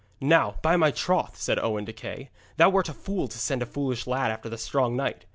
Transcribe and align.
'Now, 0.19 0.55
by 0.63 0.77
my 0.77 0.89
troth,' 0.89 1.39
said 1.39 1.59
Owen 1.59 1.85
to 1.85 1.93
Kay, 1.93 2.31
'thou 2.57 2.71
wert 2.71 2.89
a 2.89 2.93
fool 2.95 3.27
to 3.27 3.37
send 3.37 3.61
that 3.61 3.67
foolish 3.67 4.07
lad 4.07 4.31
after 4.31 4.49
the 4.49 4.57
strong 4.57 4.95
knight. 4.95 5.25